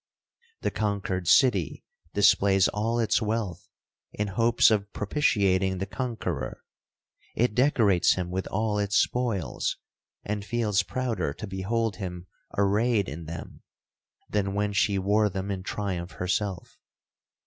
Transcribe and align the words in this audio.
The 0.61 0.71
conquered 0.71 1.27
city 1.27 1.85
displays 2.15 2.67
all 2.67 2.97
its 2.97 3.21
wealth 3.21 3.69
in 4.11 4.29
hopes 4.29 4.71
of 4.71 4.91
propitiating 4.93 5.77
the 5.77 5.85
conqueror. 5.85 6.63
It 7.35 7.53
decorates 7.53 8.15
him 8.15 8.31
with 8.31 8.47
all 8.47 8.79
its 8.79 8.95
spoils, 8.95 9.77
and 10.23 10.43
feels 10.43 10.81
prouder 10.81 11.33
to 11.35 11.45
behold 11.45 11.97
him 11.97 12.25
arrayed 12.57 13.07
in 13.07 13.25
them, 13.25 13.61
than 14.27 14.55
when 14.55 14.73
she 14.73 14.97
wore 14.97 15.29
them 15.29 15.51
in 15.51 15.61
triumph 15.61 16.13
herself. 16.13 16.79